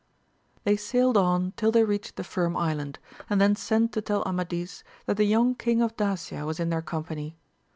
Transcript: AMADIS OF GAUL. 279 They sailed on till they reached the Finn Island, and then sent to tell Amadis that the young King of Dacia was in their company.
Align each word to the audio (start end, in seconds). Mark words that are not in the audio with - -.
AMADIS 0.65 0.87
OF 0.87 0.93
GAUL. 0.93 1.13
279 1.13 1.51
They 1.53 1.53
sailed 1.53 1.53
on 1.53 1.53
till 1.57 1.71
they 1.71 1.83
reached 1.87 2.15
the 2.15 2.23
Finn 2.23 2.55
Island, 2.55 2.97
and 3.29 3.39
then 3.39 3.55
sent 3.55 3.91
to 3.93 4.01
tell 4.01 4.23
Amadis 4.23 4.83
that 5.05 5.17
the 5.17 5.25
young 5.25 5.53
King 5.53 5.83
of 5.83 5.95
Dacia 5.95 6.43
was 6.43 6.59
in 6.59 6.69
their 6.69 6.81
company. 6.81 7.37